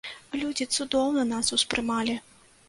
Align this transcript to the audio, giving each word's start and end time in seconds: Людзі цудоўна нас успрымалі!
Людзі 0.43 0.65
цудоўна 0.77 1.27
нас 1.33 1.53
успрымалі! 1.59 2.17